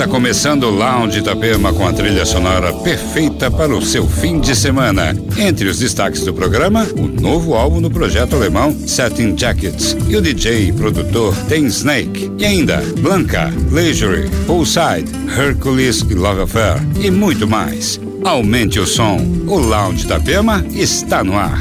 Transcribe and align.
Está 0.00 0.10
começando 0.10 0.64
o 0.64 0.70
Lounge 0.70 1.18
Itapema 1.18 1.74
com 1.74 1.86
a 1.86 1.92
trilha 1.92 2.24
sonora 2.24 2.72
perfeita 2.72 3.50
para 3.50 3.76
o 3.76 3.82
seu 3.82 4.08
fim 4.08 4.40
de 4.40 4.56
semana. 4.56 5.14
Entre 5.36 5.68
os 5.68 5.78
destaques 5.78 6.24
do 6.24 6.32
programa, 6.32 6.88
o 6.96 7.06
novo 7.06 7.52
álbum 7.52 7.82
do 7.82 7.90
projeto 7.90 8.34
alemão 8.34 8.74
Satin 8.88 9.36
Jackets 9.36 9.94
e 10.08 10.16
o 10.16 10.22
DJ 10.22 10.68
e 10.68 10.72
produtor 10.72 11.36
Ten 11.50 11.66
Snake. 11.66 12.32
E 12.38 12.46
ainda 12.46 12.78
Blanca, 12.98 13.52
Leisure, 13.70 14.26
Poolside, 14.46 15.12
Hercules 15.38 16.00
e 16.08 16.14
Love 16.14 16.44
Affair 16.44 16.80
e 16.98 17.10
muito 17.10 17.46
mais. 17.46 18.00
Aumente 18.24 18.80
o 18.80 18.86
som. 18.86 19.18
O 19.46 19.58
Lounge 19.58 20.06
Itapema 20.06 20.64
está 20.70 21.22
no 21.22 21.36
ar. 21.36 21.60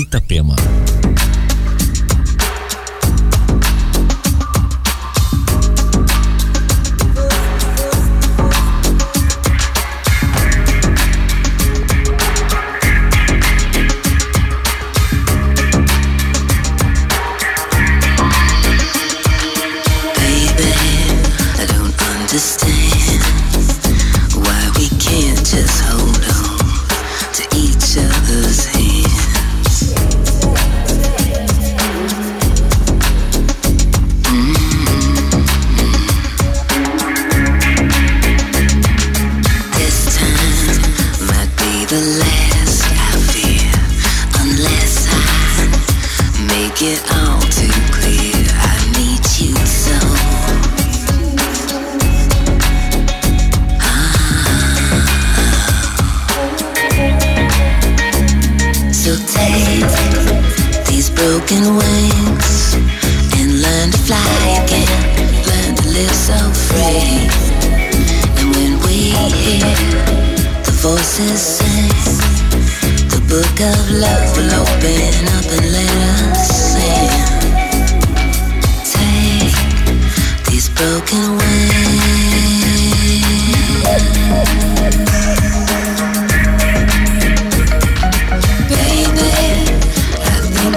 Itapema. 0.00 0.56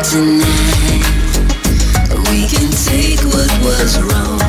tonight. 0.03 1.03
We 2.29 2.45
can 2.47 2.69
take 2.71 3.21
what 3.23 3.51
was 3.63 4.01
wrong. 4.01 4.42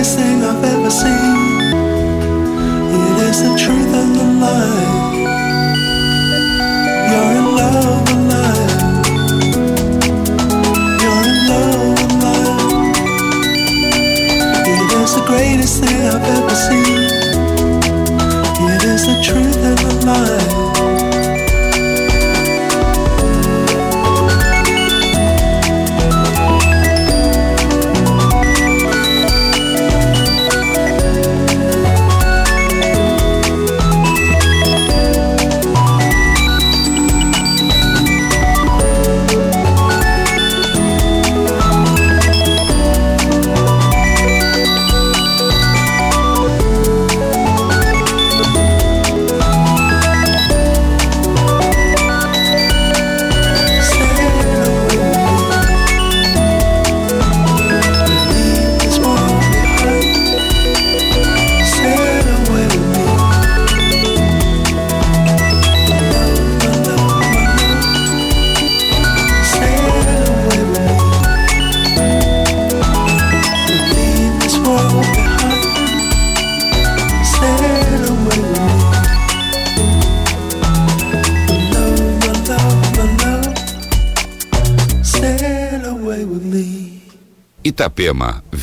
Itapema, 0.00 0.88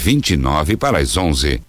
29 0.08 0.78
para 0.78 1.00
as 1.00 1.18
11. 1.18 1.60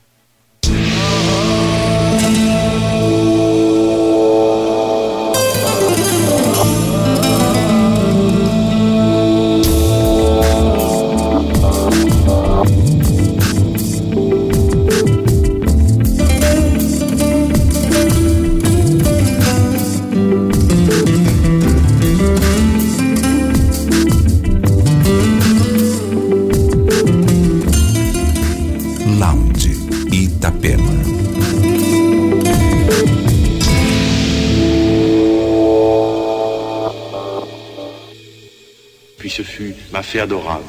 Adorable. 40.16 40.64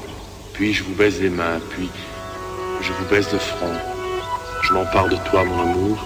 Puis 0.53 0.73
je 0.73 0.83
vous 0.83 0.93
baise 0.93 1.21
les 1.21 1.29
mains, 1.29 1.59
puis 1.69 1.89
je 2.81 2.91
vous 2.91 3.05
baise 3.05 3.31
le 3.31 3.39
front. 3.39 3.73
Je 4.63 4.73
m'empare 4.73 5.07
de 5.07 5.15
toi, 5.29 5.45
mon 5.45 5.61
amour. 5.61 6.05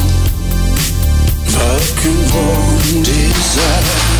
Of 1.63 1.95
cruel 1.95 3.03
desire. 3.03 4.10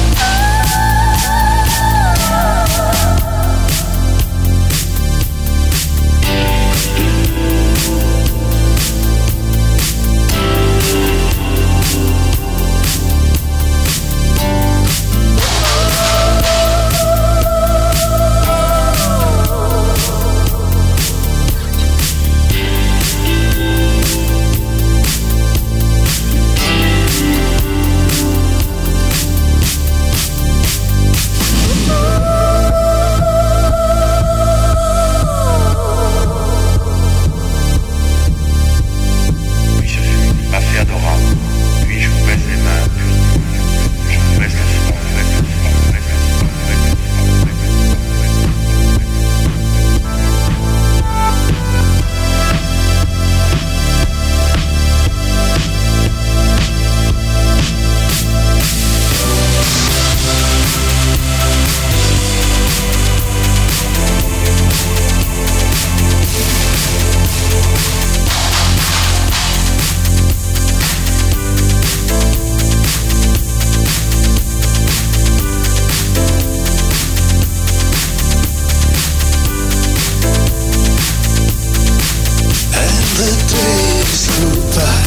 days 84.12 84.28
go 84.28 84.49
by, 84.76 85.03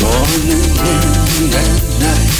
morning, 0.00 0.68
noon, 0.76 1.52
and 1.62 1.82
night, 2.00 2.36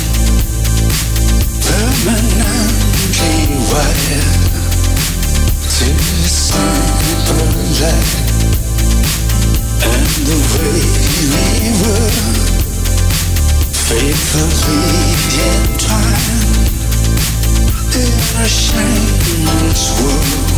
permanently 1.65 3.35
wired 3.69 4.45
to 5.77 5.89
the 7.29 7.43
light 7.81 8.17
and 9.85 10.09
the 10.29 10.39
way 10.55 10.81
we 11.33 11.47
were 11.83 12.17
faithfully 13.89 15.05
entwined 15.53 16.65
in 17.95 18.17
a 18.41 18.49
shameless 18.49 19.85
world. 20.01 20.58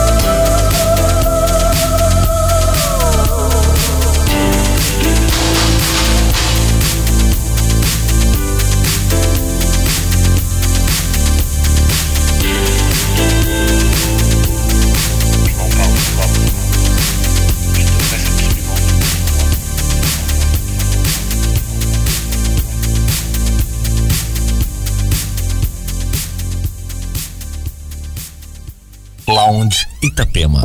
Itapema. 30.11 30.59